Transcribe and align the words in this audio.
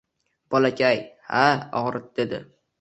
Bolakay, 0.55 1.03
ha, 1.29 1.45
ogʻritdi 1.83 2.29
dedi. 2.35 2.45